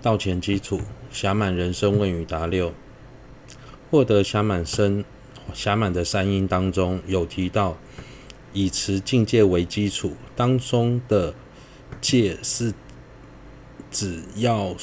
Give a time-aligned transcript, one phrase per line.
[0.00, 0.80] 道前基础：
[1.12, 2.72] 暇满人生问与答六。
[3.90, 5.04] 获得暇满身，
[5.54, 7.76] 暇满的三因当中有提到，
[8.52, 11.34] 以持净戒为基础，当中的
[12.00, 12.72] 戒是
[13.90, 14.76] 只要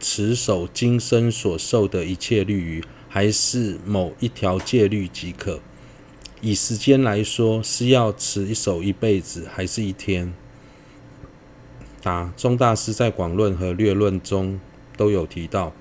[0.00, 5.60] 持守今生所受的一切律仪，还是某一条戒律即可？
[6.40, 10.34] 以时间来说，是要持守一辈子，还是一天？
[12.06, 14.60] 答：宗大师在广论和略论中
[14.96, 15.72] 都有提到，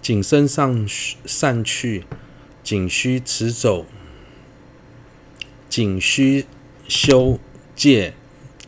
[0.00, 0.86] 仅身上
[1.26, 2.04] 散去，
[2.62, 3.86] 仅需持守，
[5.68, 6.46] 仅需
[6.86, 7.40] 修
[7.74, 8.14] 戒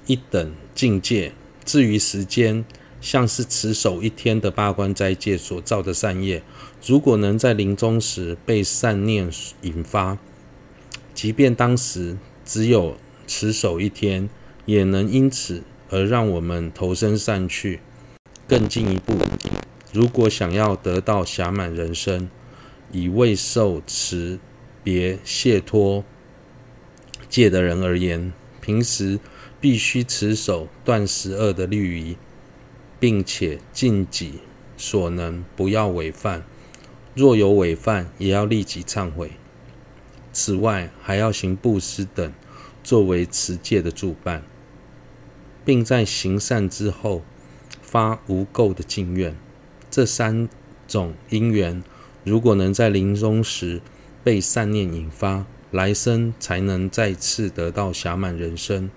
[0.07, 1.33] 一等境界。
[1.65, 2.65] 至于时间，
[3.01, 6.43] 像是持守一天的八关斋戒所造的善业，
[6.85, 9.31] 如果能在临终时被善念
[9.63, 10.19] 引发，
[11.15, 12.97] 即便当时只有
[13.29, 14.29] 持守一天，
[14.67, 15.63] 也能因此
[15.95, 17.81] 而让我们投身散去。
[18.49, 19.15] 更进一步，
[19.93, 22.29] 如果想要得到暇满人生，
[22.91, 24.39] 以未受持
[24.83, 26.05] 别解脱
[27.29, 29.19] 戒的人而言，平时
[29.61, 32.17] 必须持守断十恶的律仪。
[33.01, 34.39] 并且尽己
[34.79, 36.43] 所能，不要违犯。
[37.15, 39.33] 若有违犯，也要立即忏悔。
[40.33, 42.33] 此外，还要行布施等，
[42.83, 44.43] 作为持戒的助伴，
[45.65, 47.23] 并在行善之后
[47.83, 49.37] 发无垢的净愿。
[49.91, 50.49] 这三
[50.87, 51.83] 种因缘，
[52.25, 53.81] 如果能在临终时
[54.23, 58.91] 被善念引发，来生才能再次得到暇满人生。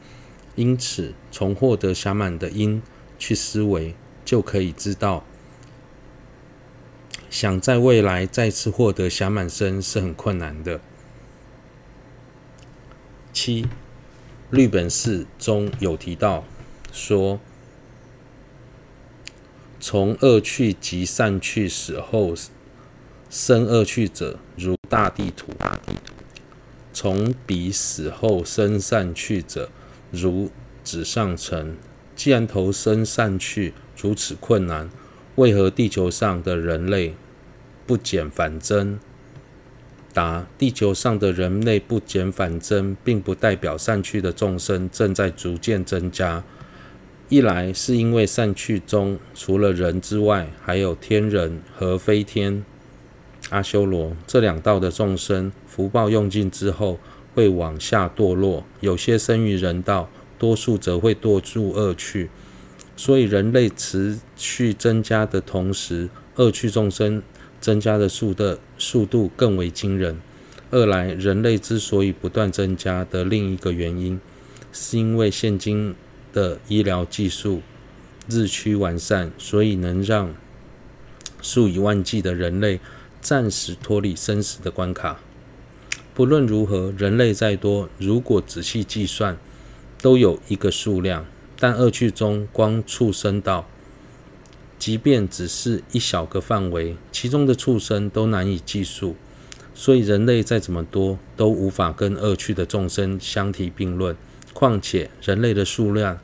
[0.55, 2.81] 因此，从获得暇满的因。
[3.19, 5.25] 去思维，就可以知道，
[7.31, 10.79] 想在未来再次获得暇满身是很困难的。
[13.33, 13.65] 七，
[14.51, 16.43] 律本释中有提到
[16.91, 17.39] 说，
[19.79, 22.33] 从恶趣及善趣死后
[23.29, 25.51] 生恶趣者，如大地土；
[26.91, 29.69] 从彼死后生善趣者，
[30.11, 30.49] 如
[30.83, 31.77] 纸上尘。
[32.15, 34.89] 既然投生善趣如此困难，
[35.35, 37.15] 为何地球上的人类
[37.85, 38.99] 不减反增？
[40.13, 46.43] 答：地球上的人类不减反增，并不代表善趣的众生正在逐渐增加。
[47.29, 52.63] 一来是因为善趣中除了人之外，还有天人和飞天、
[53.49, 56.99] 阿修罗这两道的众生，福报用尽之后
[57.35, 60.09] 会往下堕落，有些生于人道。
[60.39, 62.29] 多数则会堕入恶趣，
[62.95, 67.23] 所以人类持续增加的同时，恶趣众生
[67.59, 70.19] 增加的速的速度更为惊人。
[70.69, 74.21] 二来，人类之所以不断增加的另一个原因，
[74.71, 75.95] 是因为现今
[76.37, 77.63] 的医疗技术
[78.29, 80.35] 日趋完善，所以能让
[81.41, 82.79] 数以万计的人类
[83.19, 85.19] 暂时脱离生死的关卡。
[86.13, 89.35] 不论如何，人类再多，如果仔细计算，
[89.99, 91.25] 都有一个数量，
[91.59, 93.67] 但恶趣中光畜生道，
[94.77, 99.15] 即便只是一小个范围，其中的畜生都难以计数，
[99.73, 104.15] 所以人类再怎么多，都无法跟恶趣的众生相提并论。
[104.53, 106.19] 况且人类的数量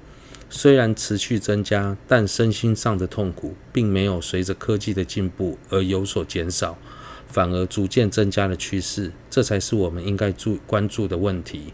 [0.55, 6.77] 虽然持续增加，但身心上的痛苦并没有随着科技的进步而有所减少，
[7.27, 11.73] 反而逐渐增加的趋势，这才是我们应该注关注的问题。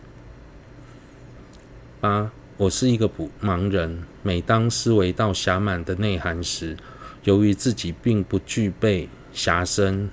[1.99, 4.03] 八，我是一个不盲人。
[4.23, 6.77] 每当思维到狭满的内涵时，
[7.25, 10.09] 由于自己并不具备狭身，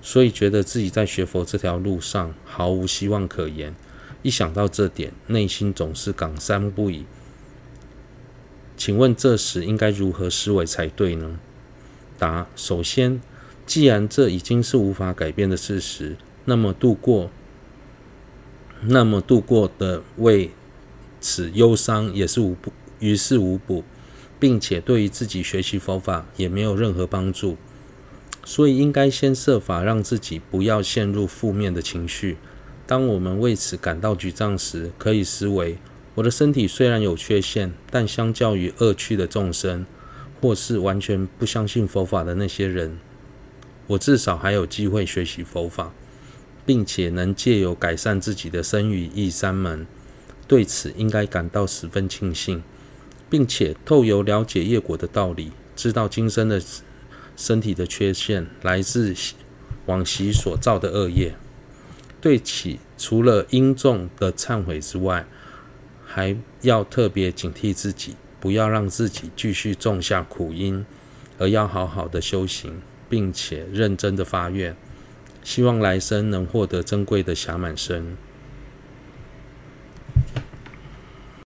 [0.00, 3.74] 所以觉得自己在学佛这条路上毫无希望可言。
[4.22, 7.04] 一想到这点，内心总是感伤不已。
[8.76, 11.38] 请问这时应该如何思维才对呢？
[12.18, 13.20] 答：首先，
[13.66, 17.30] 既然这已经是无法改变的事实，那么度过，
[18.82, 20.50] 那么度过的为。
[21.26, 23.82] 此忧伤也是无补，于事无补，
[24.38, 27.56] 并且对于自己学习佛法也没有任何帮助，
[28.44, 32.36] 所以应该先设法让自己不要陷入负面的情绪。
[32.86, 35.78] 当我们为此感到沮丧时，可以思维：
[36.16, 39.84] 我的身体虽然有缺陷，但相较于恶趣的众生，
[40.40, 42.98] 或是完全不相信佛法的那些人，
[43.88, 45.92] 我至少还有机会学习佛法，
[46.64, 49.86] 并且能借由改善自己的身语意三门。
[50.46, 52.62] 对此应该感到十分庆幸，
[53.28, 56.62] 并且透由了解业果的道理，知道今生的
[57.36, 59.12] 身体的缺陷来自
[59.86, 61.34] 往昔所造的恶业。
[62.20, 65.26] 对此，除了应众的忏悔之外，
[66.14, 70.86] 还要特别警惕自己，不要让自己继续种下苦因，
[71.38, 74.76] 而要好好的修行，并且认真的发愿，
[75.42, 78.16] 希望来生能获得珍贵的暇满身。